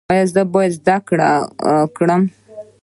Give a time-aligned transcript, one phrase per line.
[0.11, 0.95] ایا زه باید زده
[1.97, 2.21] کړم؟